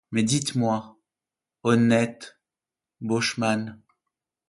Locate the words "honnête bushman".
1.61-3.79